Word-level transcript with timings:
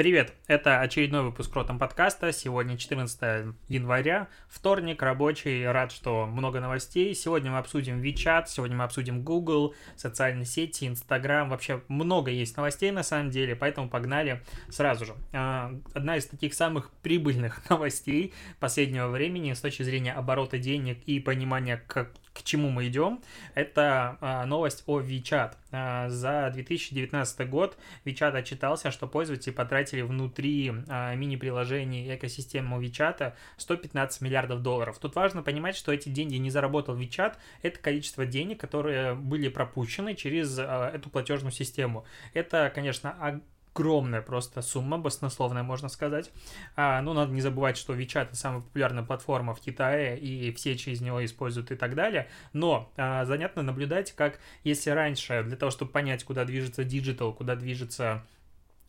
Привет! 0.00 0.32
Это 0.46 0.80
очередной 0.80 1.20
выпуск 1.20 1.54
Ротом 1.54 1.78
подкаста. 1.78 2.32
Сегодня 2.32 2.78
14 2.78 3.54
января, 3.68 4.28
вторник, 4.48 5.02
рабочий. 5.02 5.66
Рад, 5.66 5.92
что 5.92 6.24
много 6.24 6.58
новостей. 6.58 7.14
Сегодня 7.14 7.50
мы 7.50 7.58
обсудим 7.58 8.00
WeChat, 8.00 8.44
сегодня 8.46 8.78
мы 8.78 8.84
обсудим 8.84 9.22
Google, 9.22 9.74
социальные 9.96 10.46
сети, 10.46 10.86
Instagram. 10.86 11.50
Вообще 11.50 11.82
много 11.88 12.30
есть 12.30 12.56
новостей 12.56 12.90
на 12.92 13.02
самом 13.02 13.28
деле, 13.28 13.54
поэтому 13.54 13.90
погнали 13.90 14.42
сразу 14.70 15.04
же. 15.04 15.14
А, 15.34 15.70
одна 15.92 16.16
из 16.16 16.24
таких 16.24 16.54
самых 16.54 16.90
прибыльных 17.02 17.60
новостей 17.68 18.32
последнего 18.58 19.08
времени 19.08 19.52
с 19.52 19.60
точки 19.60 19.82
зрения 19.82 20.14
оборота 20.14 20.56
денег 20.56 21.02
и 21.04 21.20
понимания, 21.20 21.76
как, 21.76 22.12
к 22.32 22.42
чему 22.42 22.70
мы 22.70 22.88
идем, 22.88 23.20
это 23.54 24.16
а, 24.20 24.46
новость 24.46 24.84
о 24.86 25.00
WeChat. 25.00 25.54
А, 25.72 26.08
за 26.08 26.50
2019 26.52 27.48
год 27.48 27.76
WeChat 28.04 28.32
отчитался, 28.36 28.90
что 28.90 29.06
пользователи 29.06 29.52
потратили 29.52 30.02
внутри 30.02 30.72
а, 30.88 31.14
мини-приложений 31.14 32.14
экосистемы 32.14 32.82
WeChat 32.82 33.34
115 33.56 34.20
миллиардов 34.20 34.62
долларов. 34.62 34.98
Тут 34.98 35.14
важно 35.16 35.42
понимать, 35.42 35.76
что 35.76 35.92
эти 35.92 36.08
деньги 36.08 36.36
не 36.36 36.50
заработал 36.50 36.96
WeChat, 36.96 37.34
это 37.62 37.78
количество 37.78 38.24
денег, 38.26 38.60
которые 38.60 39.14
были 39.14 39.48
пропущены 39.48 40.14
через 40.14 40.56
а, 40.58 40.90
эту 40.94 41.10
платежную 41.10 41.52
систему. 41.52 42.04
Это, 42.32 42.70
конечно, 42.74 43.42
огромная 43.74 44.22
просто 44.22 44.62
сумма, 44.62 44.98
баснословная, 44.98 45.62
можно 45.62 45.88
сказать. 45.88 46.30
А, 46.76 47.00
ну, 47.02 47.12
надо 47.12 47.32
не 47.32 47.40
забывать, 47.40 47.76
что 47.76 47.94
WeChat 47.94 48.34
самая 48.34 48.60
популярная 48.60 49.04
платформа 49.04 49.54
в 49.54 49.60
Китае, 49.60 50.18
и 50.18 50.52
все 50.52 50.76
через 50.76 51.00
него 51.00 51.24
используют 51.24 51.70
и 51.70 51.76
так 51.76 51.94
далее. 51.94 52.28
Но 52.52 52.92
а, 52.96 53.24
занятно 53.24 53.62
наблюдать, 53.62 54.12
как 54.12 54.38
если 54.64 54.90
раньше 54.90 55.42
для 55.44 55.56
того, 55.56 55.70
чтобы 55.70 55.92
понять, 55.92 56.24
куда 56.24 56.44
движется 56.44 56.84
digital, 56.84 57.32
куда 57.32 57.56
движется 57.56 58.24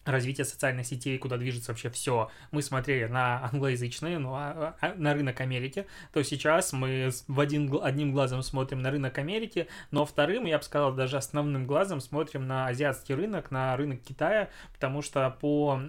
развитие 0.06 0.46
социальных 0.46 0.86
сетей, 0.86 1.18
куда 1.18 1.38
движется 1.38 1.72
вообще 1.72 1.90
все, 1.90 2.30
мы 2.52 2.62
смотрели 2.62 3.06
на 3.06 3.46
англоязычные, 3.46 4.20
ну, 4.20 4.34
а, 4.34 4.76
а, 4.82 4.94
на 4.96 5.14
рынок 5.14 5.42
Америки, 5.42 5.86
то 6.12 6.24
сейчас 6.24 6.74
мы 6.74 7.12
в 7.28 7.40
один, 7.40 7.72
одним 7.82 8.12
глазом 8.12 8.42
смотрим 8.42 8.82
на 8.82 8.92
рынок 8.92 9.18
Америки, 9.18 9.68
но 9.92 10.06
вторым, 10.06 10.46
я 10.46 10.58
бы 10.58 10.64
сказал, 10.64 10.94
даже 10.94 11.18
основным 11.18 11.68
глазом 11.68 12.02
смотрим 12.02 12.48
на 12.48 12.68
азиатский 12.68 13.16
рынок, 13.16 13.52
на 13.52 13.76
рынок 13.78 14.02
Китая, 14.02 14.50
потому 14.74 15.02
что 15.02 15.30
по 15.40 15.80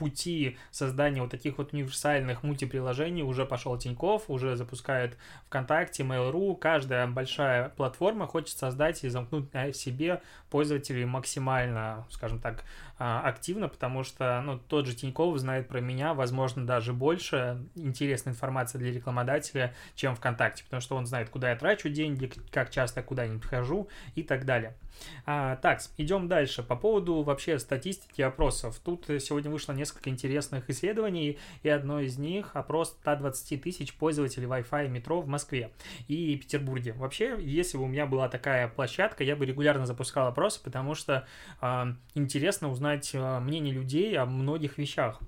пути 0.00 0.56
создания 0.70 1.20
вот 1.20 1.30
таких 1.30 1.58
вот 1.58 1.74
универсальных 1.74 2.42
мультиприложений 2.42 3.22
уже 3.22 3.44
пошел 3.44 3.76
Тиньков, 3.76 4.30
уже 4.30 4.56
запускает 4.56 5.18
ВКонтакте, 5.48 6.04
Mail.ru. 6.04 6.56
Каждая 6.56 7.06
большая 7.06 7.68
платформа 7.68 8.26
хочет 8.26 8.56
создать 8.56 9.04
и 9.04 9.10
замкнуть 9.10 9.52
на 9.52 9.74
себе 9.74 10.22
пользователей 10.48 11.04
максимально, 11.04 12.06
скажем 12.08 12.38
так, 12.38 12.64
а, 12.89 12.89
активно, 13.00 13.68
потому 13.68 14.04
что 14.04 14.42
ну, 14.44 14.58
тот 14.58 14.86
же 14.86 14.94
Тиньков 14.94 15.38
знает 15.38 15.68
про 15.68 15.80
меня, 15.80 16.12
возможно, 16.12 16.66
даже 16.66 16.92
больше 16.92 17.58
интересной 17.74 18.32
информации 18.32 18.76
для 18.76 18.92
рекламодателя, 18.92 19.74
чем 19.94 20.14
ВКонтакте, 20.14 20.64
потому 20.64 20.82
что 20.82 20.96
он 20.96 21.06
знает, 21.06 21.30
куда 21.30 21.50
я 21.50 21.56
трачу 21.56 21.88
деньги, 21.88 22.30
как 22.50 22.70
часто 22.70 23.00
я 23.00 23.04
куда-нибудь 23.04 23.44
хожу 23.44 23.88
и 24.14 24.22
так 24.22 24.44
далее. 24.44 24.76
А, 25.24 25.56
так, 25.56 25.80
идем 25.96 26.28
дальше. 26.28 26.62
По 26.62 26.76
поводу 26.76 27.22
вообще 27.22 27.58
статистики 27.58 28.20
опросов. 28.20 28.78
Тут 28.84 29.06
сегодня 29.06 29.50
вышло 29.50 29.72
несколько 29.72 30.10
интересных 30.10 30.68
исследований, 30.68 31.38
и 31.62 31.68
одно 31.68 32.00
из 32.00 32.18
них 32.18 32.50
опрос 32.54 32.90
120 33.00 33.62
тысяч 33.62 33.94
пользователей 33.94 34.46
Wi-Fi 34.46 34.88
метро 34.88 35.20
в 35.20 35.26
Москве 35.26 35.70
и 36.08 36.36
Петербурге. 36.36 36.92
Вообще, 36.92 37.36
если 37.40 37.78
бы 37.78 37.84
у 37.84 37.86
меня 37.86 38.06
была 38.06 38.28
такая 38.28 38.68
площадка, 38.68 39.24
я 39.24 39.36
бы 39.36 39.46
регулярно 39.46 39.86
запускал 39.86 40.28
опросы, 40.28 40.62
потому 40.62 40.94
что 40.94 41.26
э, 41.60 41.94
интересно 42.14 42.70
узнать 42.70 42.89
э, 42.98 43.40
мнение 43.40 43.72
людей 43.72 44.16
о 44.18 44.26
многих 44.26 44.78
вещах. 44.78 45.20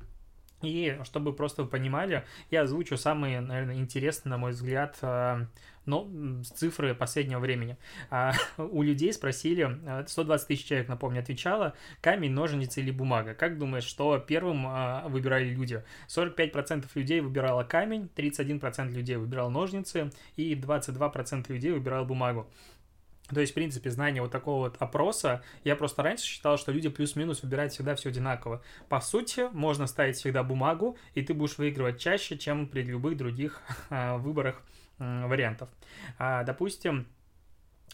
И 0.63 0.99
чтобы 1.05 1.33
просто 1.33 1.65
понимали, 1.65 2.25
я 2.51 2.63
озвучу 2.63 2.97
самые, 2.97 3.41
наверное, 3.41 3.77
интересные, 3.77 4.31
на 4.31 4.39
мой 4.39 4.53
взгляд, 4.53 4.97
э, 5.03 5.47
но 5.87 6.09
цифры 6.55 6.95
последнего 6.95 7.41
времени. 7.41 7.77
А, 8.11 8.33
у 8.59 8.83
людей 8.83 9.13
спросили, 9.13 9.65
120 10.07 10.45
а, 10.45 10.49
тысяч 10.49 10.67
человек, 10.67 10.89
напомню, 10.89 11.21
отвечало, 11.21 11.75
камень, 12.01 12.31
ножницы 12.31 12.81
или 12.81 12.91
бумага. 12.91 13.35
Как 13.35 13.59
думаешь, 13.59 13.85
что 13.85 14.19
первым 14.19 14.67
а, 14.67 15.09
выбирали 15.09 15.49
люди? 15.49 15.83
45% 16.09 16.87
людей 16.95 17.21
выбирало 17.21 17.65
камень, 17.65 18.09
31% 18.15 18.91
людей 18.91 19.17
выбирал 19.17 19.51
ножницы 19.51 20.13
и 20.37 20.55
22% 20.55 21.53
людей 21.53 21.73
выбирал 21.73 22.05
бумагу. 22.05 22.49
То 23.33 23.41
есть, 23.41 23.53
в 23.53 23.55
принципе, 23.55 23.91
знание 23.91 24.23
вот 24.23 24.31
такого 24.31 24.65
вот 24.65 24.77
опроса, 24.81 25.43
я 25.65 25.77
просто 25.77 26.03
раньше 26.03 26.25
считал, 26.25 26.59
что 26.59 26.73
люди 26.73 26.89
плюс-минус 26.89 27.43
выбирают 27.43 27.73
всегда 27.73 27.95
все 27.95 28.11
одинаково. 28.11 28.63
По 28.89 29.01
сути, 29.01 29.49
можно 29.53 29.87
ставить 29.87 30.17
всегда 30.17 30.43
бумагу, 30.43 30.97
и 31.15 31.23
ты 31.23 31.35
будешь 31.35 31.59
выигрывать 31.59 32.01
чаще, 32.01 32.37
чем 32.37 32.67
при 32.67 32.83
любых 32.83 33.17
других 33.17 33.63
выборах 33.91 34.63
вариантов. 34.99 35.69
А, 36.19 36.45
допустим, 36.45 37.07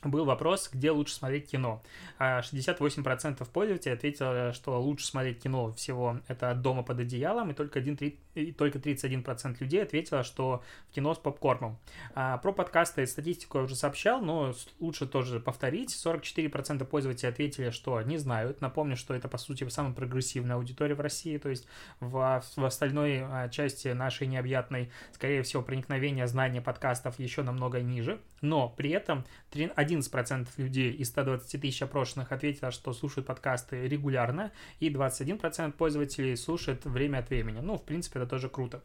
был 0.04 0.24
вопрос, 0.24 0.70
где 0.72 0.90
лучше 0.90 1.14
смотреть 1.14 1.50
кино. 1.50 1.82
68% 2.18 3.36
а, 3.40 3.44
пользователей 3.44 3.94
ответило, 3.94 4.52
что 4.52 4.80
лучше 4.80 5.06
смотреть 5.06 5.42
кино 5.42 5.72
всего 5.74 6.20
это 6.28 6.54
дома 6.54 6.82
под 6.82 7.00
одеялом, 7.00 7.50
и 7.50 7.54
только, 7.54 7.80
1, 7.80 7.96
3, 7.96 8.18
и 8.34 8.52
только 8.52 8.78
31% 8.78 9.56
людей 9.60 9.82
ответило, 9.82 10.22
что 10.22 10.62
в 10.90 10.94
кино 10.94 11.14
с 11.14 11.18
попкорном. 11.18 11.78
А, 12.14 12.38
про 12.38 12.52
подкасты 12.52 13.02
и 13.02 13.06
статистику 13.06 13.58
я 13.58 13.64
уже 13.64 13.74
сообщал, 13.74 14.20
но 14.20 14.54
лучше 14.78 15.06
тоже 15.06 15.40
повторить. 15.40 15.90
44% 15.90 16.84
пользователей 16.84 17.30
ответили, 17.30 17.70
что 17.70 18.00
не 18.02 18.18
знают. 18.18 18.60
Напомню, 18.60 18.96
что 18.96 19.14
это, 19.14 19.28
по 19.28 19.38
сути, 19.38 19.68
самая 19.68 19.92
прогрессивная 19.92 20.56
аудитория 20.56 20.94
в 20.94 21.00
России, 21.00 21.38
то 21.38 21.48
есть 21.48 21.66
в, 22.00 22.42
в 22.56 22.64
остальной 22.64 23.22
а, 23.22 23.48
части 23.48 23.88
нашей 23.88 24.26
необъятной, 24.26 24.90
скорее 25.12 25.42
всего, 25.42 25.62
проникновение 25.62 26.26
знания 26.26 26.60
подкастов 26.60 27.18
еще 27.18 27.42
намного 27.42 27.80
ниже, 27.80 28.20
но 28.40 28.68
при 28.68 28.90
этом 28.90 29.24
11% 29.52 30.48
людей 30.56 30.92
из 30.92 31.08
120 31.08 31.60
тысяч 31.60 31.82
опрошенных 31.82 32.32
ответило, 32.32 32.70
что 32.70 32.92
слушают 32.92 33.26
подкасты 33.26 33.86
регулярно, 33.88 34.52
и 34.80 34.90
21% 34.90 35.72
пользователей 35.72 36.36
слушают 36.36 36.84
время 36.84 37.18
от 37.18 37.30
времени. 37.30 37.60
Ну, 37.60 37.76
в 37.76 37.84
принципе, 37.84 38.20
это 38.20 38.28
тоже 38.28 38.48
круто. 38.48 38.82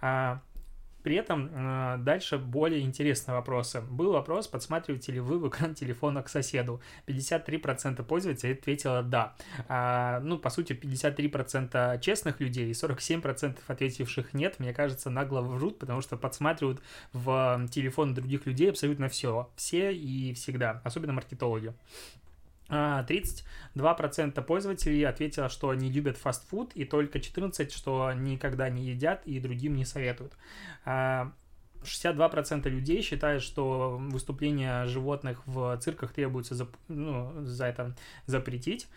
А, 0.00 0.40
при 1.02 1.16
этом 1.16 1.50
э, 1.52 1.96
дальше 1.98 2.38
более 2.38 2.80
интересные 2.80 3.34
вопросы. 3.34 3.80
Был 3.80 4.12
вопрос, 4.12 4.46
подсматриваете 4.46 5.12
ли 5.12 5.20
вы 5.20 5.38
в 5.38 5.48
экран 5.48 5.74
телефона 5.74 6.22
к 6.22 6.28
соседу. 6.28 6.80
53% 7.06 8.02
пользователей 8.04 8.54
ответило 8.54 9.02
«да». 9.02 9.34
А, 9.68 10.20
ну, 10.20 10.38
по 10.38 10.50
сути, 10.50 10.72
53% 10.72 12.00
честных 12.00 12.40
людей 12.40 12.68
и 12.68 12.72
47% 12.72 13.58
ответивших 13.66 14.34
«нет», 14.34 14.58
мне 14.58 14.72
кажется, 14.72 15.10
нагло 15.10 15.40
врут, 15.40 15.78
потому 15.78 16.00
что 16.00 16.16
подсматривают 16.16 16.80
в 17.12 17.66
телефон 17.70 18.14
других 18.14 18.46
людей 18.46 18.70
абсолютно 18.70 19.08
все. 19.08 19.50
Все 19.56 19.92
и 19.92 20.32
всегда, 20.34 20.80
особенно 20.84 21.12
маркетологи. 21.12 21.74
32% 22.72 24.32
а, 24.34 24.42
пользователей 24.42 25.04
ответило, 25.04 25.48
что 25.48 25.70
они 25.70 25.90
любят 25.90 26.16
фастфуд, 26.16 26.72
и 26.74 26.84
только 26.84 27.18
14%, 27.18 27.70
что 27.70 28.12
никогда 28.12 28.68
не 28.70 28.84
едят 28.84 29.22
и 29.26 29.38
другим 29.40 29.76
не 29.76 29.84
советуют. 29.84 30.32
62% 30.84 30.84
а, 30.84 32.68
людей 32.68 33.02
считают, 33.02 33.42
что 33.42 33.98
выступления 34.00 34.86
животных 34.86 35.46
в 35.46 35.76
цирках 35.78 36.12
требуется 36.12 36.54
за, 36.54 36.66
ну, 36.88 37.44
за 37.44 37.66
это 37.66 37.94
запретить. 38.26 38.88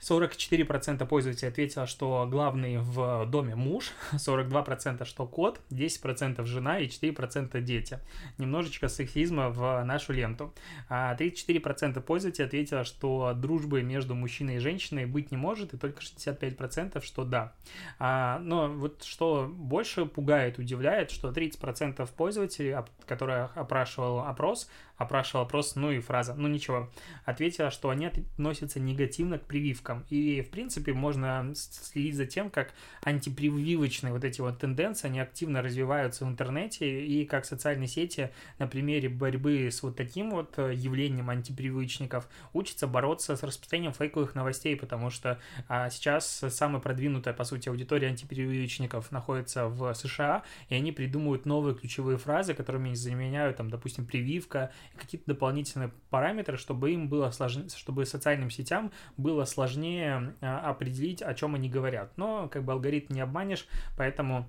44% 0.00 1.06
пользователей 1.06 1.48
ответило, 1.48 1.86
что 1.86 2.26
главный 2.30 2.78
в 2.78 3.26
доме 3.26 3.54
муж, 3.54 3.92
42% 4.12 5.04
что 5.04 5.26
кот, 5.26 5.60
10% 5.70 6.44
жена 6.44 6.78
и 6.78 6.86
4% 6.86 7.60
дети. 7.60 7.98
Немножечко 8.38 8.88
сексизма 8.88 9.50
в 9.50 9.82
нашу 9.84 10.12
ленту. 10.12 10.52
34% 10.90 11.98
а 11.98 12.00
пользователей 12.00 12.46
ответило, 12.46 12.84
что 12.84 13.32
дружбы 13.34 13.82
между 13.82 14.14
мужчиной 14.14 14.56
и 14.56 14.58
женщиной 14.58 15.06
быть 15.06 15.30
не 15.30 15.36
может, 15.36 15.74
и 15.74 15.78
только 15.78 16.00
65% 16.02 17.02
что 17.02 17.24
да. 17.24 17.54
А, 17.98 18.38
но 18.40 18.68
вот 18.68 19.02
что 19.02 19.48
больше 19.50 20.06
пугает, 20.06 20.58
удивляет, 20.58 21.10
что 21.10 21.30
30% 21.30 22.08
пользователей, 22.16 22.76
которые 23.06 23.50
опрашивал 23.54 24.20
опрос, 24.20 24.68
опрашивал 24.96 25.44
вопрос, 25.44 25.76
ну 25.76 25.90
и 25.90 26.00
фраза, 26.00 26.34
ну 26.34 26.48
ничего. 26.48 26.90
Ответила, 27.24 27.70
что 27.70 27.90
они 27.90 28.06
относятся 28.06 28.80
негативно 28.80 29.38
к 29.38 29.46
прививкам. 29.46 30.04
И, 30.08 30.42
в 30.42 30.50
принципе, 30.50 30.92
можно 30.92 31.52
следить 31.54 32.16
за 32.16 32.26
тем, 32.26 32.50
как 32.50 32.72
антипрививочные 33.02 34.12
вот 34.12 34.24
эти 34.24 34.40
вот 34.40 34.58
тенденции, 34.58 35.08
они 35.08 35.20
активно 35.20 35.62
развиваются 35.62 36.24
в 36.24 36.28
интернете, 36.28 37.04
и 37.04 37.24
как 37.24 37.44
социальные 37.44 37.88
сети 37.88 38.30
на 38.58 38.66
примере 38.66 39.08
борьбы 39.08 39.68
с 39.70 39.82
вот 39.82 39.96
таким 39.96 40.30
вот 40.30 40.54
э, 40.58 40.72
явлением 40.74 41.30
антипривычников 41.30 42.28
учатся 42.52 42.86
бороться 42.86 43.36
с 43.36 43.42
распространением 43.42 43.92
фейковых 43.92 44.34
новостей, 44.34 44.76
потому 44.76 45.10
что 45.10 45.38
а, 45.68 45.90
сейчас 45.90 46.44
самая 46.48 46.80
продвинутая, 46.80 47.34
по 47.34 47.44
сути, 47.44 47.68
аудитория 47.68 48.08
антипрививочников 48.08 49.10
находится 49.12 49.66
в 49.68 49.92
США, 49.94 50.42
и 50.68 50.74
они 50.74 50.92
придумывают 50.92 51.46
новые 51.46 51.74
ключевые 51.74 52.18
фразы, 52.18 52.54
которыми 52.54 52.94
заменяют, 52.94 53.56
там, 53.56 53.70
допустим, 53.70 54.06
прививка, 54.06 54.72
какие-то 54.96 55.26
дополнительные 55.26 55.92
параметры, 56.10 56.56
чтобы 56.56 56.92
им 56.92 57.08
было 57.08 57.30
сложнее, 57.30 57.68
чтобы 57.68 58.06
социальным 58.06 58.50
сетям 58.50 58.92
было 59.16 59.44
сложнее 59.44 60.34
а, 60.40 60.70
определить, 60.70 61.22
о 61.22 61.34
чем 61.34 61.54
они 61.54 61.68
говорят. 61.68 62.16
Но 62.16 62.48
как 62.48 62.64
бы 62.64 62.72
алгоритм 62.72 63.14
не 63.14 63.20
обманешь, 63.20 63.66
поэтому 63.96 64.48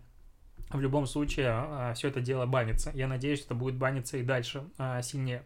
в 0.70 0.80
любом 0.80 1.08
случае 1.08 1.48
а, 1.50 1.94
все 1.94 2.10
это 2.10 2.20
дело 2.20 2.46
банится. 2.46 2.92
Я 2.94 3.08
надеюсь, 3.08 3.40
что 3.40 3.56
будет 3.56 3.76
баниться 3.76 4.18
и 4.18 4.24
дальше 4.24 4.64
а, 4.78 5.02
сильнее. 5.02 5.44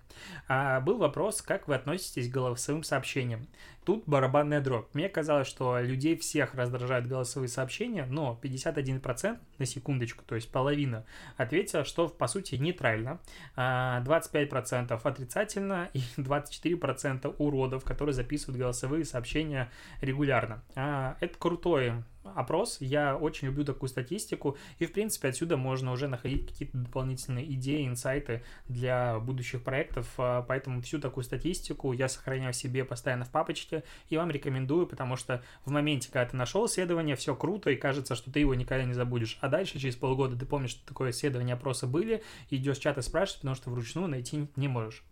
Был 0.47 0.97
вопрос, 0.97 1.41
как 1.41 1.67
вы 1.67 1.75
относитесь 1.75 2.29
к 2.29 2.33
голосовым 2.33 2.83
сообщениям. 2.83 3.47
Тут 3.85 4.03
барабанная 4.05 4.61
дробь. 4.61 4.93
Мне 4.93 5.09
казалось, 5.09 5.47
что 5.47 5.79
людей 5.79 6.15
всех 6.15 6.53
раздражают 6.53 7.07
голосовые 7.07 7.49
сообщения, 7.49 8.05
но 8.05 8.39
51% 8.41 9.39
на 9.57 9.65
секундочку, 9.65 10.23
то 10.23 10.35
есть 10.35 10.51
половина, 10.51 11.03
ответила, 11.35 11.83
что 11.83 12.07
по 12.07 12.27
сути 12.27 12.55
нейтрально, 12.55 13.19
25% 13.57 14.99
отрицательно 15.03 15.89
и 15.93 15.99
24% 16.17 17.35
уродов, 17.39 17.83
которые 17.83 18.13
записывают 18.13 18.59
голосовые 18.59 19.03
сообщения 19.03 19.71
регулярно. 20.01 20.61
Это 20.75 21.33
крутой 21.39 22.03
опрос. 22.23 22.77
Я 22.79 23.15
очень 23.15 23.47
люблю 23.47 23.63
такую 23.63 23.89
статистику, 23.89 24.57
и, 24.79 24.85
в 24.85 24.93
принципе, 24.93 25.29
отсюда 25.29 25.57
можно 25.57 25.91
уже 25.91 26.07
находить 26.07 26.47
какие-то 26.47 26.77
дополнительные 26.77 27.51
идеи, 27.53 27.87
инсайты 27.87 28.43
для 28.67 29.19
будущих 29.19 29.63
проектов, 29.63 30.13
а, 30.17 30.41
поэтому 30.41 30.81
всю 30.81 30.99
такую 30.99 31.23
статистику 31.23 31.93
я 31.93 32.07
сохраняю 32.07 32.53
себе 32.53 32.85
постоянно 32.85 33.25
в 33.25 33.31
папочке, 33.31 33.83
и 34.09 34.17
вам 34.17 34.31
рекомендую, 34.31 34.87
потому 34.87 35.15
что 35.15 35.43
в 35.65 35.71
моменте, 35.71 36.09
когда 36.11 36.29
ты 36.29 36.37
нашел 36.37 36.65
исследование, 36.65 37.15
все 37.15 37.35
круто, 37.35 37.69
и 37.69 37.75
кажется, 37.75 38.15
что 38.15 38.31
ты 38.31 38.39
его 38.39 38.55
никогда 38.55 38.83
не 38.85 38.93
забудешь, 38.93 39.37
а 39.41 39.49
дальше, 39.49 39.79
через 39.79 39.95
полгода, 39.95 40.37
ты 40.37 40.45
помнишь, 40.45 40.71
что 40.71 40.87
такое 40.87 41.11
исследование, 41.11 41.55
опросы 41.55 41.87
были, 41.87 42.23
идешь 42.49 42.77
в 42.77 42.81
чат 42.81 42.97
и 42.97 43.01
спрашиваешь, 43.01 43.41
потому 43.41 43.55
что 43.55 43.69
вручную 43.69 44.07
найти 44.07 44.47
не 44.55 44.67
можешь. 44.67 45.03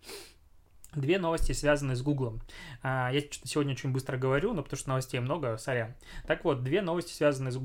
Две 0.95 1.19
новости, 1.19 1.51
связанные 1.51 1.95
с 1.95 2.01
Гуглом. 2.01 2.41
А, 2.81 3.11
я 3.13 3.21
сегодня 3.43 3.73
очень 3.73 3.91
быстро 3.91 4.17
говорю, 4.17 4.53
но 4.53 4.63
потому 4.63 4.79
что 4.79 4.89
новостей 4.89 5.19
много, 5.19 5.57
сорян. 5.57 5.93
Так 6.25 6.43
вот, 6.43 6.63
две 6.63 6.81
новости, 6.81 7.13
связанные 7.13 7.51
с 7.51 7.57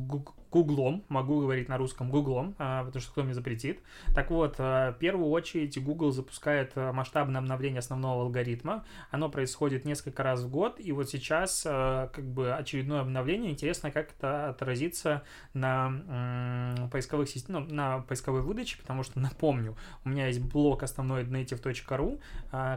Гуглом, 0.55 1.03
могу 1.09 1.41
говорить 1.41 1.69
на 1.69 1.79
русском 1.79 2.11
Гуглом, 2.11 2.55
а, 2.59 2.85
потому 2.85 3.03
что 3.03 3.11
кто 3.11 3.25
мне 3.25 3.35
запретит. 3.35 3.81
Так 4.15 4.31
вот, 4.31 4.55
а, 4.59 4.93
в 4.93 4.99
первую 4.99 5.31
очередь 5.31 5.83
Google 5.83 6.13
запускает 6.13 6.71
а, 6.77 6.93
масштабное 6.93 7.41
обновление 7.41 7.81
основного 7.81 8.23
алгоритма. 8.23 8.85
Оно 9.11 9.29
происходит 9.29 9.85
несколько 9.85 10.23
раз 10.23 10.43
в 10.43 10.51
год, 10.51 10.79
и 10.79 10.93
вот 10.93 11.11
сейчас 11.11 11.63
как 11.65 12.25
бы 12.25 12.55
очередное 12.55 13.01
обновление. 13.01 13.51
Интересно, 13.51 13.91
как 13.91 14.13
это 14.13 14.51
отразится 14.51 15.23
на 15.55 16.89
поисковых 16.93 17.29
системах, 17.29 17.65
ну, 17.69 17.75
на 17.75 18.01
поисковой 18.03 18.43
выдаче, 18.43 18.79
потому 18.79 19.03
что, 19.03 19.19
напомню, 19.29 19.77
у 20.05 20.09
меня 20.09 20.29
есть 20.29 20.41
блог 20.41 20.85
основной 20.85 21.25
native.ru, 21.25 22.21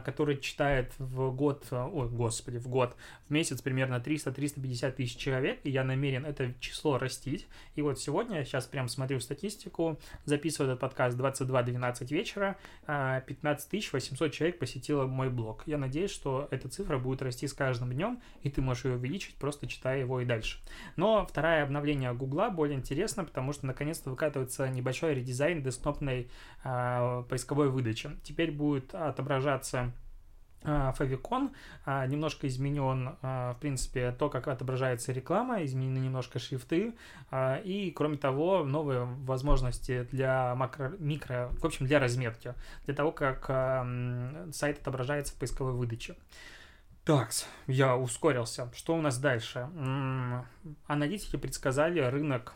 который 0.04 0.38
читает 0.38 0.92
в 0.98 1.30
год, 1.30 1.64
ой, 1.70 2.08
господи, 2.08 2.58
в 2.58 2.66
год, 2.66 2.96
в 3.28 3.30
месяц 3.30 3.62
примерно 3.62 3.96
300-350 3.96 4.92
тысяч 4.92 5.16
человек, 5.16 5.60
и 5.62 5.70
я 5.70 5.84
намерен 5.84 6.26
это 6.26 6.52
число 6.60 6.98
растить. 6.98 7.46
И 7.74 7.82
вот 7.82 7.98
сегодня, 7.98 8.38
я 8.38 8.44
сейчас 8.44 8.66
прям 8.66 8.88
смотрю 8.88 9.20
статистику, 9.20 9.98
записываю 10.24 10.70
этот 10.70 10.80
подкаст 10.80 11.18
22.12 11.18 12.06
вечера, 12.08 12.56
15 12.86 13.74
а, 13.74 13.88
800 13.92 14.32
человек 14.32 14.58
посетило 14.58 15.06
мой 15.06 15.30
блог. 15.30 15.62
Я 15.66 15.78
надеюсь, 15.78 16.10
что 16.10 16.48
эта 16.50 16.68
цифра 16.68 16.98
будет 16.98 17.22
расти 17.22 17.46
с 17.46 17.52
каждым 17.52 17.92
днем, 17.92 18.20
и 18.42 18.50
ты 18.50 18.60
можешь 18.60 18.84
ее 18.84 18.94
увеличить, 18.94 19.36
просто 19.36 19.66
читая 19.66 20.00
его 20.00 20.20
и 20.20 20.24
дальше. 20.24 20.58
Но 20.96 21.26
второе 21.26 21.62
обновление 21.62 22.12
Гугла 22.14 22.50
более 22.50 22.78
интересно, 22.78 23.24
потому 23.24 23.52
что 23.52 23.66
наконец-то 23.66 24.10
выкатывается 24.10 24.68
небольшой 24.68 25.14
редизайн 25.14 25.62
десктопной 25.62 26.30
э, 26.64 27.24
поисковой 27.28 27.70
выдачи. 27.70 28.10
Теперь 28.22 28.50
будет 28.50 28.94
отображаться 28.94 29.92
Favicon, 30.62 31.50
а, 31.84 32.06
немножко 32.06 32.46
изменен, 32.48 33.16
а, 33.22 33.54
в 33.54 33.60
принципе, 33.60 34.12
то, 34.12 34.28
как 34.28 34.48
отображается 34.48 35.12
реклама, 35.12 35.64
изменены 35.64 35.98
немножко 35.98 36.38
шрифты, 36.38 36.94
а, 37.30 37.56
и, 37.56 37.90
кроме 37.90 38.16
того, 38.16 38.64
новые 38.64 39.04
возможности 39.04 40.06
для 40.10 40.54
макро, 40.56 40.92
микро, 40.98 41.50
в 41.60 41.64
общем, 41.64 41.86
для 41.86 41.98
разметки, 41.98 42.54
для 42.86 42.94
того, 42.94 43.12
как 43.12 43.46
сайт 44.52 44.80
отображается 44.80 45.34
в 45.34 45.36
поисковой 45.36 45.72
выдаче. 45.72 46.16
Так, 47.08 47.30
я 47.66 47.96
ускорился. 47.96 48.70
Что 48.74 48.94
у 48.94 49.00
нас 49.00 49.16
дальше? 49.18 49.66
Аналитики 50.86 51.36
предсказали 51.36 52.00
рынок 52.00 52.52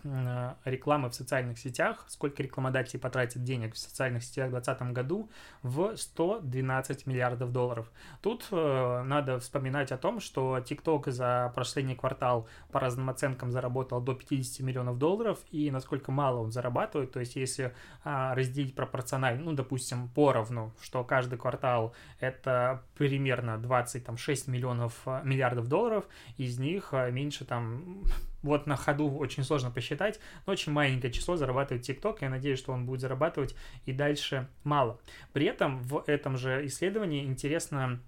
рекламы 0.67 1.09
в 1.09 1.15
социальных 1.15 1.59
сетях, 1.59 2.05
сколько 2.09 2.43
рекламодателей 2.43 3.01
потратит 3.01 3.43
денег 3.45 3.75
в 3.75 3.79
социальных 3.79 4.23
сетях 4.23 4.49
в 4.49 4.51
2020 4.51 4.93
году, 4.93 5.31
в 5.63 5.97
112 5.97 7.07
миллиардов 7.07 7.51
долларов. 7.51 7.91
Тут 8.21 8.47
э, 8.51 9.03
надо 9.07 9.39
вспоминать 9.41 9.91
о 9.91 9.97
том, 9.97 10.21
что 10.21 10.59
TikTok 10.59 11.11
за 11.11 11.51
последний 11.57 11.95
квартал 11.95 12.47
по 12.71 12.79
разным 12.79 13.09
оценкам 13.09 13.53
заработал 13.53 14.03
до 14.03 14.15
50 14.15 14.67
миллионов 14.67 14.99
долларов, 14.99 15.39
и 15.51 15.71
насколько 15.71 16.13
мало 16.13 16.41
он 16.41 16.53
зарабатывает, 16.53 17.13
то 17.13 17.21
есть 17.21 17.37
если 17.37 17.75
а, 18.05 18.35
разделить 18.35 18.75
пропорционально, 18.75 19.45
ну, 19.45 19.53
допустим, 19.53 20.11
поровну, 20.11 20.75
что 20.83 21.05
каждый 21.05 21.39
квартал 21.39 21.95
это 22.21 22.83
примерно 22.97 23.57
26 23.57 24.42
10 24.43 24.49
миллионов, 24.49 25.01
а, 25.07 25.23
миллиардов 25.23 25.69
долларов, 25.69 26.05
из 26.37 26.59
них 26.59 26.89
а, 26.93 27.11
меньше 27.11 27.45
там, 27.45 28.05
вот 28.43 28.67
на 28.67 28.77
ходу 28.77 29.11
очень 29.17 29.45
сложно 29.45 29.71
посчитать, 29.71 30.21
но 30.47 30.53
очень 30.53 30.73
маленькое 30.73 31.13
число 31.13 31.37
зарабатывает 31.37 31.89
TikTok, 31.89 32.19
я 32.21 32.31
надеюсь, 32.31 32.59
что 32.59 32.73
он 32.73 32.87
будет 32.87 33.01
зарабатывать 33.01 33.55
и 33.87 33.93
дальше 33.93 34.49
мало. 34.65 35.01
При 35.33 35.47
этом 35.47 35.83
в 35.83 36.05
этом 36.07 36.37
же 36.37 36.67
исследовании 36.67 37.25
интересно 37.25 38.01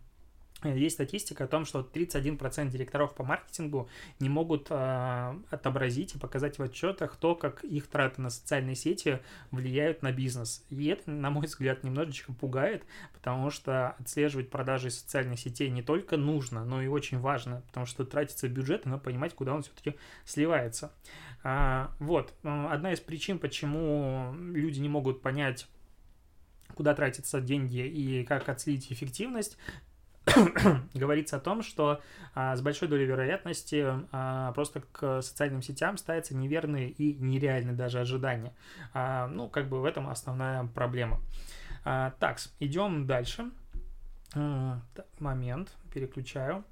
есть 0.73 0.95
статистика 0.95 1.45
о 1.45 1.47
том, 1.47 1.65
что 1.65 1.81
31% 1.81 2.71
директоров 2.71 3.15
по 3.15 3.25
маркетингу 3.25 3.89
не 4.21 4.29
могут 4.29 4.69
э, 4.71 5.35
отобразить 5.51 6.15
и 6.15 6.19
показать 6.19 6.59
в 6.59 6.63
отчетах 6.63 7.17
то, 7.17 7.35
как 7.35 7.65
их 7.65 7.87
траты 7.87 8.23
на 8.23 8.31
социальные 8.31 8.77
сети 8.77 9.21
влияют 9.51 10.03
на 10.03 10.13
бизнес. 10.13 10.65
И 10.71 10.87
это, 10.87 11.11
на 11.11 11.31
мой 11.31 11.47
взгляд, 11.47 11.85
немножечко 11.85 12.33
пугает, 12.33 12.85
потому 13.13 13.51
что 13.51 13.91
отслеживать 13.99 14.51
продажи 14.51 14.91
социальных 14.91 15.39
сетей 15.39 15.71
не 15.71 15.83
только 15.83 16.17
нужно, 16.17 16.65
но 16.65 16.83
и 16.83 16.87
очень 16.87 17.19
важно, 17.19 17.63
потому 17.69 17.87
что 17.87 18.05
тратится 18.05 18.49
бюджет, 18.49 18.87
и 18.87 18.89
надо 18.89 19.03
понимать, 19.03 19.35
куда 19.35 19.55
он 19.55 19.63
все-таки 19.63 19.97
сливается. 20.25 20.93
А, 21.43 21.93
вот, 21.99 22.35
одна 22.43 22.93
из 22.93 23.01
причин, 23.01 23.39
почему 23.39 24.35
люди 24.35 24.81
не 24.81 24.89
могут 24.89 25.21
понять, 25.21 25.69
куда 26.75 26.95
тратятся 26.95 27.41
деньги 27.41 27.87
и 27.87 28.25
как 28.25 28.49
отследить 28.49 28.93
эффективность, 28.93 29.57
говорится 30.95 31.37
о 31.37 31.41
том, 31.41 31.63
что 31.63 32.01
а, 32.35 32.57
с 32.57 32.63
большой 32.63 32.89
долей 32.89 33.05
вероятности 33.05 33.87
а, 34.11 34.53
просто 34.53 34.83
к 34.93 35.23
социальным 35.23 35.63
сетям 35.63 35.97
ставятся 35.97 36.35
неверные 36.35 36.91
и 36.91 37.15
нереальные 37.15 37.75
даже 37.75 38.01
ожидания. 38.01 38.55
А, 38.93 39.27
ну, 39.27 39.49
как 39.49 39.69
бы 39.69 39.81
в 39.81 39.85
этом 39.85 40.09
основная 40.09 40.65
проблема. 40.67 41.21
А, 41.85 42.13
так, 42.19 42.39
идем 42.61 43.07
дальше. 43.07 43.51
А, 44.35 44.81
момент, 45.19 45.73
переключаю. 45.93 46.65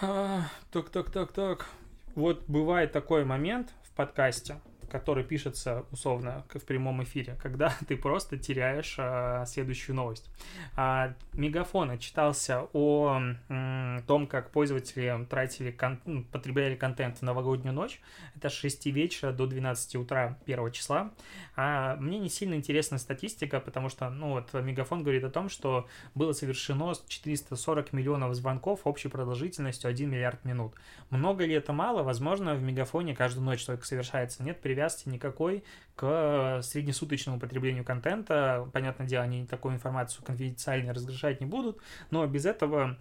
А, 0.00 0.44
так, 0.70 0.90
так, 0.90 1.10
так, 1.10 1.32
так. 1.32 1.66
Вот 2.14 2.44
бывает 2.48 2.92
такой 2.92 3.24
момент 3.24 3.72
в 3.84 3.90
подкасте, 3.92 4.60
который 4.90 5.24
пишется 5.24 5.84
условно 5.90 6.44
в 6.52 6.64
прямом 6.64 7.02
эфире, 7.04 7.36
когда 7.42 7.72
ты 7.88 7.96
просто 7.96 8.36
теряешь 8.36 8.96
а, 8.98 9.44
следующую 9.46 9.96
новость. 9.96 10.28
А, 10.76 11.14
Мегафон 11.32 11.90
отчитался 11.90 12.66
о 12.72 13.20
м, 13.48 14.02
том, 14.06 14.26
как 14.26 14.50
пользователи 14.50 15.26
тратили, 15.28 15.70
кон- 15.70 16.00
ну, 16.04 16.24
потребляли 16.24 16.74
контент 16.74 17.18
в 17.18 17.22
новогоднюю 17.22 17.72
ночь. 17.72 18.00
Это 18.36 18.48
с 18.48 18.54
6 18.54 18.86
вечера 18.86 19.32
до 19.32 19.46
12 19.46 19.96
утра 19.96 20.36
1 20.46 20.72
числа. 20.72 21.10
А 21.56 21.96
мне 21.96 22.18
не 22.18 22.28
сильно 22.28 22.54
интересна 22.54 22.98
статистика, 22.98 23.60
потому 23.60 23.88
что, 23.88 24.10
ну 24.10 24.30
вот, 24.30 24.52
Мегафон 24.54 25.02
говорит 25.02 25.24
о 25.24 25.30
том, 25.30 25.48
что 25.48 25.86
было 26.14 26.32
совершено 26.32 26.92
440 27.08 27.92
миллионов 27.92 28.34
звонков 28.34 28.80
общей 28.84 29.08
продолжительностью 29.08 29.88
1 29.90 30.10
миллиард 30.10 30.44
минут. 30.44 30.74
Много 31.10 31.44
ли 31.44 31.54
это 31.54 31.72
мало? 31.72 32.02
Возможно, 32.02 32.54
в 32.54 32.62
Мегафоне 32.62 33.14
каждую 33.14 33.44
ночь 33.44 33.64
только 33.64 33.84
совершается. 33.84 34.42
Нет 34.42 34.60
привязки 34.80 35.10
никакой 35.10 35.62
к 35.94 36.60
среднесуточному 36.62 37.38
потреблению 37.38 37.84
контента. 37.84 38.66
Понятное 38.72 39.06
дело, 39.06 39.24
они 39.24 39.46
такую 39.46 39.74
информацию 39.74 40.24
конфиденциально 40.24 40.94
разглашать 40.94 41.40
не 41.40 41.46
будут, 41.46 41.78
но 42.10 42.26
без 42.26 42.46
этого 42.46 42.96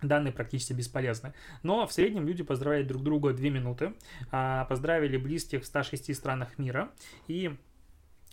данные 0.00 0.32
практически 0.32 0.72
бесполезны. 0.72 1.34
Но 1.62 1.86
в 1.86 1.92
среднем 1.92 2.26
люди 2.26 2.42
поздравляют 2.42 2.88
друг 2.88 3.02
друга 3.02 3.34
2 3.34 3.50
минуты, 3.50 3.92
а, 4.30 4.64
поздравили 4.64 5.18
близких 5.18 5.62
в 5.62 5.66
106 5.66 6.14
странах 6.14 6.58
мира, 6.58 6.90
и 7.28 7.58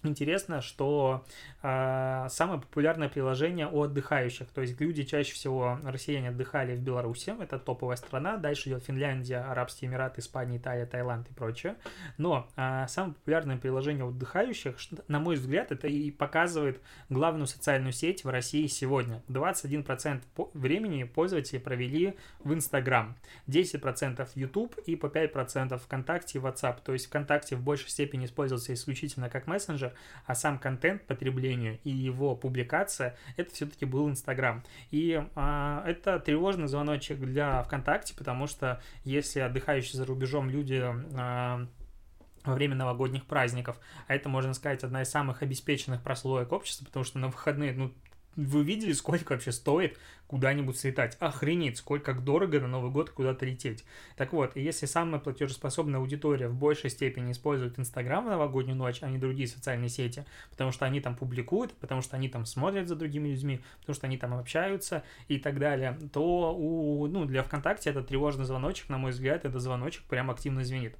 Интересно, 0.03 0.61
что 0.61 1.25
э, 1.61 2.27
самое 2.29 2.61
популярное 2.61 3.09
приложение 3.09 3.67
у 3.67 3.83
отдыхающих, 3.83 4.47
то 4.47 4.61
есть 4.61 4.79
люди 4.79 5.03
чаще 5.03 5.33
всего, 5.33 5.77
россияне 5.83 6.29
отдыхали 6.29 6.75
в 6.75 6.81
Беларуси, 6.81 7.35
это 7.37 7.59
топовая 7.59 7.97
страна, 7.97 8.37
дальше 8.37 8.69
идет 8.69 8.85
Финляндия, 8.85 9.39
Арабские 9.39 9.89
Эмираты, 9.91 10.21
Испания, 10.21 10.57
Италия, 10.57 10.85
Таиланд 10.85 11.29
и 11.29 11.33
прочее. 11.33 11.75
Но 12.17 12.47
э, 12.55 12.85
самое 12.87 13.13
популярное 13.13 13.57
приложение 13.57 14.05
у 14.05 14.09
отдыхающих, 14.09 14.77
на 15.09 15.19
мой 15.19 15.35
взгляд, 15.35 15.73
это 15.73 15.87
и 15.87 16.11
показывает 16.11 16.81
главную 17.09 17.47
социальную 17.47 17.91
сеть 17.91 18.23
в 18.23 18.29
России 18.29 18.67
сегодня. 18.67 19.21
21% 19.27 20.21
времени 20.53 21.03
пользователи 21.03 21.57
провели 21.57 22.15
в 22.39 22.53
Инстаграм, 22.53 23.17
10% 23.47 24.25
в 24.25 24.37
YouTube 24.37 24.77
и 24.85 24.95
по 24.95 25.07
5% 25.07 25.77
ВКонтакте 25.77 26.39
и 26.39 26.41
WhatsApp. 26.41 26.77
То 26.85 26.93
есть 26.93 27.07
ВКонтакте 27.07 27.57
в 27.57 27.63
большей 27.63 27.89
степени 27.89 28.25
используется 28.25 28.73
исключительно 28.73 29.29
как 29.29 29.47
мессенджер, 29.47 29.88
мессенджер, 29.89 29.93
а 30.25 30.35
сам 30.35 30.59
контент 30.59 31.05
потребления 31.05 31.79
и 31.83 31.89
его 31.89 32.35
публикация 32.35 33.15
это 33.37 33.53
все-таки 33.53 33.85
был 33.85 34.09
Инстаграм. 34.09 34.63
И 34.91 35.23
а, 35.35 35.83
это 35.85 36.19
тревожный 36.19 36.67
звоночек 36.67 37.19
для 37.19 37.63
ВКонтакте, 37.63 38.13
потому 38.15 38.47
что 38.47 38.81
если 39.03 39.39
отдыхающие 39.39 39.97
за 39.97 40.05
рубежом 40.05 40.49
люди 40.49 40.81
а, 41.17 41.67
во 42.45 42.53
время 42.53 42.75
новогодних 42.75 43.25
праздников. 43.25 43.77
А 44.07 44.15
это, 44.15 44.29
можно 44.29 44.53
сказать, 44.53 44.83
одна 44.83 45.01
из 45.01 45.09
самых 45.09 45.43
обеспеченных 45.43 46.01
прослоек 46.01 46.53
общества, 46.53 46.85
потому 46.85 47.03
что 47.03 47.19
на 47.19 47.27
выходные, 47.27 47.73
ну, 47.73 47.93
вы 48.45 48.63
видели, 48.63 48.93
сколько 48.93 49.33
вообще 49.33 49.51
стоит 49.51 49.97
куда-нибудь 50.27 50.77
слетать. 50.77 51.17
Охренеть, 51.19 51.77
сколько 51.77 52.13
дорого 52.13 52.59
на 52.59 52.67
Новый 52.67 52.91
год 52.91 53.09
куда-то 53.09 53.47
лететь. 53.47 53.83
Так 54.15 54.31
вот, 54.31 54.55
если 54.55 54.85
самая 54.85 55.19
платежеспособная 55.19 55.99
аудитория 55.99 56.47
в 56.47 56.53
большей 56.53 56.91
степени 56.91 57.31
использует 57.31 57.79
Инстаграм 57.79 58.23
в 58.23 58.29
новогоднюю 58.29 58.77
ночь, 58.77 58.99
а 59.01 59.09
не 59.09 59.17
другие 59.17 59.47
социальные 59.47 59.89
сети, 59.89 60.25
потому 60.51 60.71
что 60.71 60.85
они 60.85 61.01
там 61.01 61.15
публикуют, 61.15 61.73
потому 61.73 62.03
что 62.03 62.15
они 62.15 62.29
там 62.29 62.45
смотрят 62.45 62.87
за 62.87 62.95
другими 62.95 63.29
людьми, 63.29 63.61
потому 63.79 63.95
что 63.95 64.05
они 64.05 64.17
там 64.17 64.35
общаются 64.35 65.03
и 65.27 65.39
так 65.39 65.57
далее, 65.57 65.97
то 66.13 66.55
у, 66.55 67.07
ну, 67.07 67.25
для 67.25 67.41
ВКонтакте 67.41 67.89
это 67.89 68.03
тревожный 68.03 68.45
звоночек, 68.45 68.89
на 68.89 68.99
мой 68.99 69.11
взгляд, 69.11 69.45
это 69.45 69.59
звоночек 69.59 70.03
прям 70.03 70.29
активно 70.29 70.63
звенит. 70.63 70.95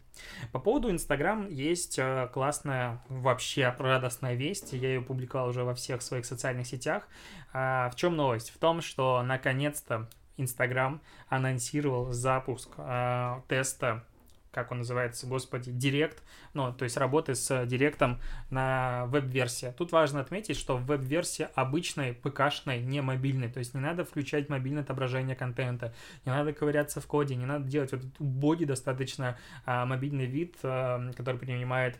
По 0.51 0.59
поводу 0.59 0.89
Инстаграм 0.89 1.47
есть 1.47 1.99
э, 1.99 2.29
классная, 2.33 3.03
вообще 3.09 3.73
радостная 3.77 4.33
весть, 4.33 4.73
я 4.73 4.89
ее 4.89 5.01
публиковал 5.01 5.49
уже 5.49 5.63
во 5.63 5.75
всех 5.75 6.01
своих 6.01 6.25
социальных 6.25 6.65
сетях. 6.65 7.07
А, 7.53 7.89
в 7.89 7.95
чем 7.95 8.15
новость? 8.15 8.51
В 8.51 8.57
том, 8.57 8.81
что 8.81 9.21
наконец-то 9.23 10.09
Инстаграм 10.37 11.01
анонсировал 11.29 12.11
запуск 12.11 12.69
э, 12.77 13.41
теста 13.47 14.03
как 14.51 14.71
он 14.71 14.79
называется, 14.79 15.27
господи, 15.27 15.71
Директ, 15.71 16.23
ну, 16.53 16.73
то 16.73 16.83
есть 16.83 16.97
работы 16.97 17.35
с 17.35 17.65
Директом 17.65 18.19
на 18.49 19.05
веб-версии. 19.05 19.73
Тут 19.77 19.91
важно 19.91 20.21
отметить, 20.21 20.57
что 20.57 20.77
веб-версия 20.77 21.51
обычной, 21.55 22.13
ПК-шной, 22.13 22.81
не 22.81 23.01
мобильной, 23.01 23.49
то 23.49 23.59
есть 23.59 23.73
не 23.73 23.79
надо 23.79 24.05
включать 24.05 24.49
мобильное 24.49 24.83
отображение 24.83 25.35
контента, 25.35 25.93
не 26.25 26.31
надо 26.31 26.53
ковыряться 26.53 26.99
в 26.99 27.07
коде, 27.07 27.35
не 27.35 27.45
надо 27.45 27.65
делать 27.65 27.91
вот 27.91 28.01
этот 28.01 28.19
убогий 28.19 28.65
достаточно 28.65 29.37
а, 29.65 29.85
мобильный 29.85 30.25
вид, 30.25 30.55
а, 30.63 31.11
который 31.15 31.39
принимает 31.39 31.99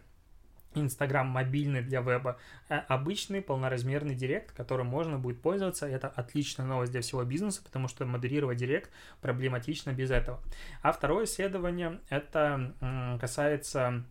Инстаграм 0.75 1.27
мобильный 1.27 1.81
для 1.81 2.01
веба, 2.01 2.38
а 2.69 2.79
обычный 2.88 3.41
полноразмерный 3.41 4.13
директ, 4.15 4.51
которым 4.55 4.88
можно 4.88 5.17
будет 5.17 5.41
пользоваться. 5.41 5.88
Это 5.88 6.07
отличная 6.07 6.65
новость 6.67 6.91
для 6.91 7.01
всего 7.01 7.23
бизнеса, 7.23 7.61
потому 7.63 7.88
что 7.88 8.05
модерировать 8.05 8.57
директ 8.57 8.91
проблематично 9.21 9.91
без 9.91 10.11
этого. 10.11 10.39
А 10.81 10.91
второе 10.91 11.25
исследование, 11.25 11.99
это 12.09 13.17
касается 13.19 14.03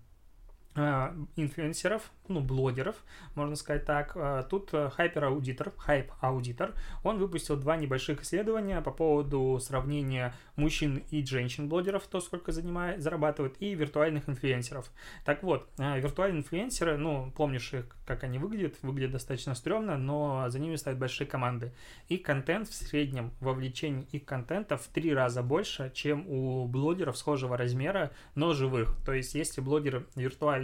инфлюенсеров, 1.36 2.10
ну, 2.28 2.40
блогеров, 2.40 2.96
можно 3.34 3.56
сказать 3.56 3.84
так. 3.84 4.12
А, 4.14 4.42
тут 4.42 4.70
HyperAuditor, 4.72 5.72
HypeAuditor, 5.76 6.74
он 7.02 7.18
выпустил 7.18 7.56
два 7.56 7.76
небольших 7.76 8.22
исследования 8.22 8.80
по 8.80 8.90
поводу 8.90 9.58
сравнения 9.60 10.34
мужчин 10.56 11.02
и 11.10 11.24
женщин-блогеров, 11.24 12.06
то, 12.06 12.20
сколько 12.20 12.52
занимает, 12.52 13.02
зарабатывают, 13.02 13.56
и 13.60 13.74
виртуальных 13.74 14.28
инфлюенсеров. 14.28 14.90
Так 15.24 15.42
вот, 15.42 15.68
а, 15.78 15.98
виртуальные 15.98 16.40
инфлюенсеры, 16.40 16.96
ну, 16.96 17.32
помнишь 17.36 17.72
их, 17.72 17.86
как 18.06 18.24
они 18.24 18.38
выглядят, 18.38 18.76
выглядят 18.82 19.12
достаточно 19.12 19.54
стрёмно, 19.54 19.96
но 19.96 20.48
за 20.48 20.58
ними 20.58 20.76
стоят 20.76 20.98
большие 20.98 21.26
команды. 21.26 21.72
И 22.08 22.18
контент 22.18 22.68
в 22.68 22.74
среднем, 22.74 23.32
вовлечение 23.40 24.06
их 24.12 24.24
контента 24.24 24.76
в 24.76 24.86
три 24.86 25.12
раза 25.14 25.42
больше, 25.42 25.90
чем 25.94 26.26
у 26.28 26.66
блогеров 26.66 27.16
схожего 27.16 27.56
размера, 27.56 28.12
но 28.34 28.52
живых. 28.52 28.96
То 29.04 29.12
есть, 29.12 29.34
если 29.34 29.60
блогер 29.60 30.06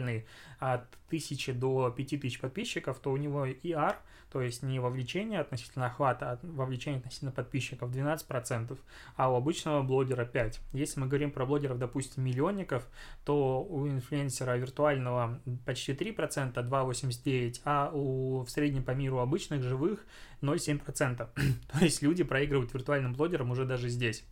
виртуальный 0.05 0.27
от 0.59 0.85
тысячи 1.09 1.53
до 1.53 1.91
пяти 1.91 2.17
тысяч 2.17 2.41
подписчиков, 2.41 2.99
то 2.99 3.13
у 3.13 3.17
него 3.17 3.47
ER, 3.47 3.97
то 4.31 4.41
есть 4.41 4.63
не 4.63 4.81
вовлечение 4.81 5.41
относительно 5.41 5.87
охвата, 5.87 6.33
а 6.33 6.39
вовлечение 6.43 6.99
относительно 6.99 7.31
подписчиков 7.31 7.91
12%, 7.91 8.79
а 9.17 9.31
у 9.31 9.37
обычного 9.37 9.83
блогера 9.83 10.25
5%. 10.25 10.59
Если 10.73 11.01
мы 11.01 11.07
говорим 11.07 11.31
про 11.31 11.47
блогеров, 11.47 11.79
допустим, 11.79 12.25
миллионников, 12.25 12.89
то 13.25 13.63
у 13.63 13.87
инфлюенсера 13.87 14.57
виртуального 14.57 15.41
почти 15.65 15.93
3%, 15.93 16.55
2,89%, 16.55 17.61
а 17.65 17.91
у, 17.93 18.45
в 18.45 18.51
среднем 18.51 18.83
по 18.83 18.93
миру 18.93 19.19
обычных 19.19 19.63
живых 19.63 20.05
0,7%. 20.43 21.17
то 21.73 21.85
есть 21.85 22.03
люди 22.03 22.25
проигрывают 22.25 22.73
виртуальным 22.75 23.13
блогерам 23.13 23.51
уже 23.51 23.65
даже 23.65 23.89
здесь 23.89 24.25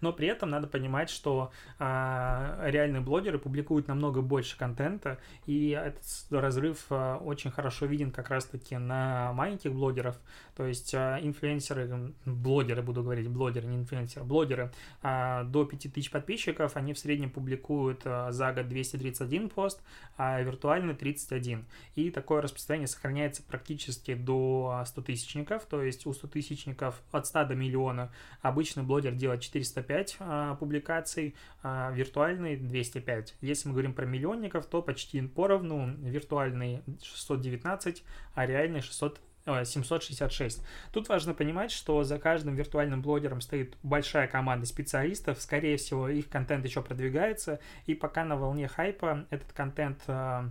но 0.00 0.12
при 0.12 0.28
этом 0.28 0.50
надо 0.50 0.66
понимать, 0.66 1.10
что 1.10 1.50
а, 1.78 2.58
реальные 2.64 3.02
блогеры 3.02 3.38
публикуют 3.38 3.88
намного 3.88 4.22
больше 4.22 4.56
контента, 4.58 5.18
и 5.46 5.70
этот 5.70 6.02
разрыв 6.30 6.86
а, 6.90 7.18
очень 7.18 7.50
хорошо 7.50 7.86
виден 7.86 8.10
как 8.10 8.30
раз-таки 8.30 8.76
на 8.76 9.32
маленьких 9.32 9.72
блогеров, 9.72 10.18
то 10.56 10.66
есть 10.66 10.94
а, 10.94 11.18
инфлюенсеры, 11.20 12.14
блогеры, 12.24 12.82
буду 12.82 13.02
говорить, 13.02 13.28
блогеры, 13.28 13.66
не 13.66 13.76
инфлюенсеры, 13.76 14.24
блогеры 14.24 14.72
а, 15.02 15.44
до 15.44 15.64
5000 15.64 16.10
подписчиков, 16.10 16.76
они 16.76 16.94
в 16.94 16.98
среднем 16.98 17.30
публикуют 17.30 18.02
а, 18.04 18.32
за 18.32 18.52
год 18.52 18.68
231 18.68 19.48
пост, 19.50 19.82
а 20.16 20.40
виртуально 20.40 20.94
31. 20.94 21.66
И 21.94 22.10
такое 22.10 22.40
распространение 22.42 22.88
сохраняется 22.88 23.42
практически 23.42 24.14
до 24.14 24.82
100 24.86 25.02
тысячников, 25.02 25.64
то 25.66 25.82
есть 25.82 26.06
у 26.06 26.12
100 26.12 26.28
тысячников 26.28 27.02
от 27.12 27.26
100 27.26 27.44
до 27.44 27.54
миллиона 27.54 28.12
обычный 28.42 28.82
блогер 28.82 29.12
делает 29.12 29.40
400 29.40 29.65
305 29.74 30.16
а, 30.20 30.54
публикаций, 30.56 31.34
а 31.62 31.90
виртуальный 31.92 32.56
205. 32.56 33.34
Если 33.40 33.68
мы 33.68 33.74
говорим 33.74 33.94
про 33.94 34.06
миллионников, 34.06 34.66
то 34.66 34.82
почти 34.82 35.20
поровну. 35.22 35.94
Виртуальный 35.98 36.82
619, 37.02 38.04
а 38.34 38.46
реальный 38.46 38.80
600 38.80 39.20
766. 39.64 40.62
Тут 40.92 41.08
важно 41.08 41.32
понимать, 41.32 41.70
что 41.70 42.02
за 42.02 42.18
каждым 42.18 42.56
виртуальным 42.56 43.00
блогером 43.00 43.40
стоит 43.40 43.76
большая 43.82 44.26
команда 44.26 44.66
специалистов. 44.66 45.40
Скорее 45.40 45.76
всего, 45.76 46.08
их 46.08 46.28
контент 46.28 46.64
еще 46.64 46.82
продвигается. 46.82 47.60
И 47.86 47.94
пока 47.94 48.24
на 48.24 48.36
волне 48.36 48.66
хайпа 48.66 49.26
этот 49.30 49.52
контент 49.52 50.02
а, 50.08 50.50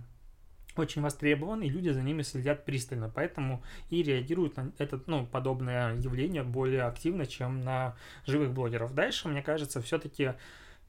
очень 0.78 1.02
востребован, 1.02 1.62
и 1.62 1.68
люди 1.68 1.90
за 1.90 2.02
ними 2.02 2.22
следят 2.22 2.64
пристально, 2.64 3.10
поэтому 3.14 3.62
и 3.90 4.02
реагируют 4.02 4.56
на 4.56 4.72
это, 4.78 5.00
ну, 5.06 5.26
подобное 5.26 5.94
явление 5.96 6.42
более 6.42 6.82
активно, 6.82 7.26
чем 7.26 7.60
на 7.60 7.96
живых 8.26 8.52
блогеров. 8.52 8.94
Дальше, 8.94 9.28
мне 9.28 9.42
кажется, 9.42 9.80
все-таки 9.82 10.32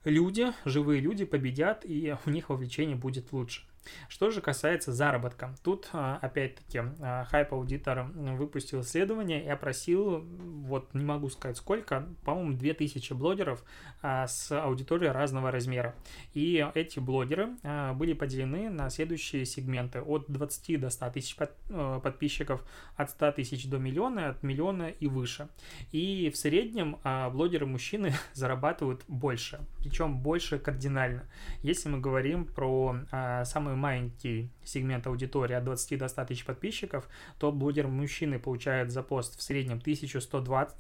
люди, 0.04 0.48
живые 0.66 1.02
люди 1.02 1.26
победят, 1.26 1.84
и 1.84 2.16
у 2.26 2.30
них 2.30 2.50
вовлечение 2.50 2.96
будет 2.96 3.32
лучше. 3.32 3.67
Что 4.10 4.32
же 4.32 4.42
касается 4.42 4.92
заработка, 4.92 5.56
тут 5.64 5.90
а, 5.94 6.20
опять-таки 6.22 6.80
Hype 6.80 7.50
Auditor 7.50 8.36
выпустил 8.36 8.82
исследование 8.82 9.44
и 9.44 9.50
опросил, 9.50 10.22
вот 10.22 10.94
не 10.94 11.04
могу 11.04 11.30
сказать 11.30 11.58
сколько, 11.58 12.08
по-моему, 12.24 12.54
2000 12.54 13.14
блогеров 13.14 13.64
а, 14.02 14.28
с 14.28 14.52
аудиторией 14.52 15.12
разного 15.12 15.52
размера. 15.52 15.96
И 16.34 16.66
эти 16.76 17.00
блогеры 17.00 17.58
а, 17.64 17.94
были 17.94 18.14
поделены 18.14 18.70
на 18.70 18.90
следующие 18.90 19.46
сегменты 19.46 20.02
от 20.02 20.26
20 20.28 20.80
до 20.80 20.90
100 20.90 21.10
тысяч 21.12 21.36
подписчиков, 21.36 22.64
от 22.96 23.10
100 23.10 23.32
тысяч 23.34 23.70
до 23.70 23.78
миллиона, 23.78 24.30
от 24.30 24.44
миллиона 24.44 24.90
и 24.90 25.08
выше. 25.08 25.50
И 25.92 26.30
в 26.30 26.38
среднем 26.38 26.98
блогеры-мужчины 27.04 28.14
зарабатывают 28.34 29.04
больше, 29.08 29.60
причем 29.80 30.20
больше 30.20 30.60
кардинально. 30.60 31.30
Если 31.62 31.90
мы 31.90 32.00
говорим 32.00 32.46
про 32.46 32.96
самые 33.68 33.76
маленький 33.76 34.50
сегмент 34.64 35.08
аудитории 35.08 35.54
от 35.54 35.64
20 35.66 36.00
до 36.00 36.08
100 36.08 36.26
тысяч 36.26 36.46
подписчиков, 36.46 37.08
то 37.38 37.52
блогер-мужчины 37.52 38.40
получают 38.40 38.92
за 38.92 39.04
пост 39.04 39.38
в 39.38 39.42
среднем 39.42 39.78
1120 39.78 40.78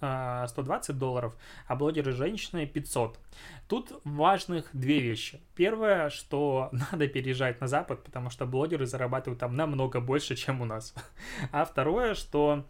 120 0.49 0.89
а, 0.89 0.93
долларов, 0.93 1.35
а 1.67 1.75
блогеры-женщины 1.75 2.65
500. 2.65 3.19
Тут 3.67 3.91
важных 4.05 4.69
две 4.71 4.99
вещи. 4.99 5.41
Первое, 5.55 6.09
что 6.09 6.69
надо 6.91 7.07
переезжать 7.07 7.59
на 7.59 7.67
Запад, 7.67 8.03
потому 8.03 8.29
что 8.29 8.45
блогеры 8.45 8.85
зарабатывают 8.85 9.39
там 9.39 9.55
намного 9.55 9.99
больше, 9.99 10.35
чем 10.35 10.61
у 10.61 10.65
нас. 10.65 10.93
А 11.51 11.65
второе, 11.65 12.13
что 12.13 12.65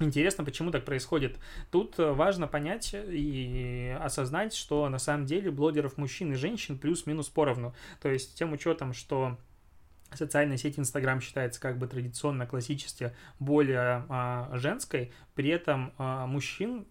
Интересно, 0.00 0.44
почему 0.44 0.70
так 0.70 0.84
происходит. 0.84 1.38
Тут 1.70 1.94
важно 1.98 2.48
понять 2.48 2.94
и 2.94 3.96
осознать, 4.00 4.54
что 4.54 4.88
на 4.88 4.98
самом 4.98 5.26
деле 5.26 5.50
блогеров 5.50 5.96
мужчин 5.96 6.32
и 6.32 6.36
женщин 6.36 6.78
плюс-минус 6.78 7.28
поровну. 7.28 7.74
То 8.00 8.08
есть 8.08 8.34
тем 8.36 8.52
учетом, 8.52 8.92
что 8.92 9.38
социальная 10.14 10.56
сеть 10.56 10.78
Инстаграм 10.78 11.20
считается 11.20 11.60
как 11.60 11.78
бы 11.78 11.86
традиционно, 11.86 12.46
классически 12.46 13.12
более 13.38 14.04
а, 14.08 14.50
женской, 14.54 15.12
при 15.34 15.50
этом 15.50 15.92
а, 15.98 16.26
мужчин 16.26 16.86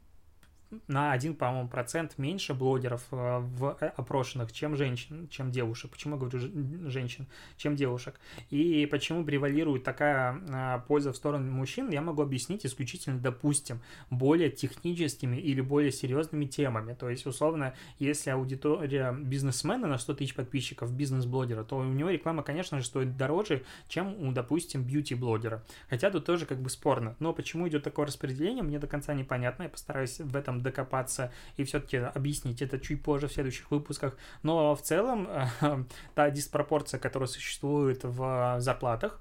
на 0.87 1.11
один, 1.11 1.35
по-моему, 1.35 1.67
процент 1.67 2.17
меньше 2.17 2.53
блогеров 2.53 3.05
э, 3.11 3.39
в 3.39 3.77
э, 3.79 3.87
опрошенных, 3.95 4.51
чем 4.51 4.75
женщин, 4.75 5.27
чем 5.29 5.51
девушек. 5.51 5.91
Почему 5.91 6.15
я 6.15 6.19
говорю 6.19 6.89
женщин, 6.89 7.27
чем 7.57 7.75
девушек? 7.75 8.19
И 8.49 8.87
почему 8.89 9.23
превалирует 9.25 9.83
такая 9.83 10.39
э, 10.47 10.81
польза 10.87 11.11
в 11.11 11.17
сторону 11.17 11.51
мужчин, 11.51 11.89
я 11.89 12.01
могу 12.01 12.21
объяснить 12.21 12.65
исключительно, 12.65 13.19
допустим, 13.19 13.81
более 14.09 14.49
техническими 14.49 15.37
или 15.37 15.61
более 15.61 15.91
серьезными 15.91 16.45
темами. 16.45 16.93
То 16.93 17.09
есть, 17.09 17.25
условно, 17.25 17.73
если 17.99 18.29
аудитория 18.29 19.11
бизнесмена 19.11 19.87
на 19.87 19.97
100 19.97 20.13
тысяч 20.15 20.35
подписчиков, 20.35 20.93
бизнес-блогера, 20.93 21.63
то 21.63 21.77
у 21.77 21.83
него 21.83 22.09
реклама, 22.09 22.43
конечно 22.43 22.79
же, 22.79 22.85
стоит 22.85 23.17
дороже, 23.17 23.63
чем 23.87 24.15
у, 24.27 24.31
допустим, 24.31 24.83
бьюти-блогера. 24.83 25.63
Хотя 25.89 26.09
тут 26.11 26.25
тоже 26.25 26.45
как 26.45 26.59
бы 26.61 26.69
спорно. 26.69 27.15
Но 27.19 27.33
почему 27.33 27.67
идет 27.67 27.83
такое 27.83 28.05
распределение, 28.05 28.63
мне 28.63 28.79
до 28.79 28.87
конца 28.87 29.13
непонятно. 29.13 29.63
Я 29.63 29.69
постараюсь 29.69 30.19
в 30.19 30.35
этом 30.35 30.60
докопаться 30.61 31.31
и 31.57 31.63
все-таки 31.63 31.97
объяснить 31.97 32.61
это 32.61 32.79
чуть 32.79 33.03
позже 33.03 33.27
в 33.27 33.33
следующих 33.33 33.71
выпусках. 33.71 34.17
Но 34.43 34.75
в 34.75 34.81
целом 34.81 35.27
та 36.15 36.29
диспропорция, 36.29 36.99
которая 36.99 37.27
существует 37.27 38.03
в 38.03 38.57
зарплатах, 38.59 39.19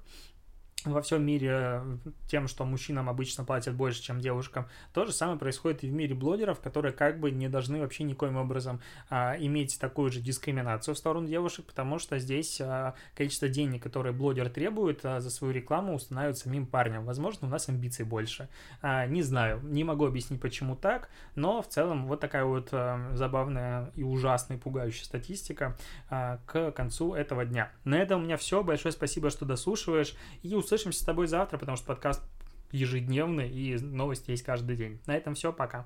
во 0.85 1.01
всем 1.01 1.23
мире 1.23 1.81
тем, 2.27 2.47
что 2.47 2.65
мужчинам 2.65 3.09
обычно 3.09 3.43
платят 3.43 3.75
больше, 3.75 4.01
чем 4.01 4.19
девушкам. 4.19 4.67
То 4.93 5.05
же 5.05 5.11
самое 5.11 5.37
происходит 5.37 5.83
и 5.83 5.89
в 5.89 5.93
мире 5.93 6.15
блогеров, 6.15 6.59
которые 6.59 6.91
как 6.91 7.19
бы 7.19 7.31
не 7.31 7.47
должны 7.49 7.79
вообще 7.79 8.03
никоим 8.03 8.37
образом 8.37 8.81
а, 9.09 9.35
иметь 9.37 9.79
такую 9.79 10.11
же 10.11 10.19
дискриминацию 10.19 10.95
в 10.95 10.97
сторону 10.97 11.27
девушек, 11.27 11.65
потому 11.65 11.99
что 11.99 12.17
здесь 12.19 12.59
а, 12.61 12.95
количество 13.15 13.47
денег, 13.47 13.83
которые 13.83 14.13
блогер 14.13 14.49
требует 14.49 15.05
а, 15.05 15.19
за 15.19 15.29
свою 15.29 15.53
рекламу, 15.53 15.95
устанавливают 15.95 16.37
самим 16.37 16.65
парнем. 16.65 17.05
Возможно, 17.05 17.47
у 17.47 17.51
нас 17.51 17.69
амбиций 17.69 18.05
больше. 18.05 18.49
А, 18.81 19.05
не 19.05 19.21
знаю, 19.21 19.61
не 19.63 19.83
могу 19.83 20.05
объяснить, 20.05 20.41
почему 20.41 20.75
так, 20.75 21.09
но 21.35 21.61
в 21.61 21.67
целом 21.67 22.07
вот 22.07 22.19
такая 22.19 22.45
вот 22.45 22.69
а, 22.71 23.11
забавная 23.13 23.91
и 23.95 24.03
ужасная, 24.03 24.57
пугающая 24.57 25.05
статистика 25.05 25.77
а, 26.09 26.39
к 26.45 26.71
концу 26.71 27.13
этого 27.13 27.45
дня. 27.45 27.71
На 27.83 27.95
этом 27.95 28.21
у 28.21 28.23
меня 28.23 28.37
все. 28.37 28.63
Большое 28.63 28.91
спасибо, 28.91 29.29
что 29.29 29.45
дослушиваешь 29.45 30.15
и 30.43 30.55
услышишь 30.55 30.70
Услышимся 30.71 31.01
с 31.01 31.03
тобой 31.03 31.27
завтра, 31.27 31.57
потому 31.57 31.75
что 31.75 31.87
подкаст 31.87 32.23
ежедневный 32.71 33.49
и 33.49 33.77
новости 33.77 34.31
есть 34.31 34.43
каждый 34.43 34.77
день. 34.77 35.01
На 35.05 35.17
этом 35.17 35.33
все, 35.33 35.51
пока. 35.51 35.85